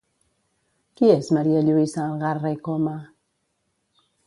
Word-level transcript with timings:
Qui 1.01 1.09
és 1.17 1.29
Maria 1.37 1.61
Lluïsa 1.67 2.01
Algarra 2.07 2.55
i 2.57 2.59
Coma? 2.71 2.97